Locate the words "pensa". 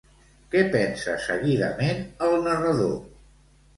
0.75-1.13